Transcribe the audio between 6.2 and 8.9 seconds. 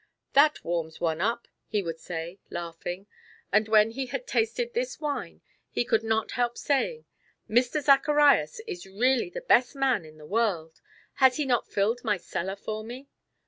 help saying: "Mr. Zacharias is